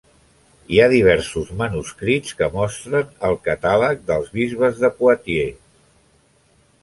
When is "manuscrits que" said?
1.59-2.47